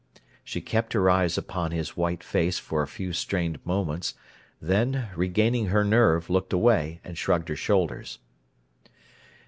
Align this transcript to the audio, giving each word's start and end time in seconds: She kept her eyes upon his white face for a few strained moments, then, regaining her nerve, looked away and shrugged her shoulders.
She 0.43 0.61
kept 0.61 0.93
her 0.93 1.11
eyes 1.11 1.37
upon 1.37 1.69
his 1.69 1.95
white 1.95 2.23
face 2.23 2.57
for 2.57 2.81
a 2.81 2.87
few 2.87 3.13
strained 3.13 3.63
moments, 3.63 4.15
then, 4.59 5.09
regaining 5.15 5.67
her 5.67 5.83
nerve, 5.83 6.27
looked 6.27 6.53
away 6.53 6.99
and 7.03 7.15
shrugged 7.15 7.49
her 7.49 7.55
shoulders. 7.55 8.17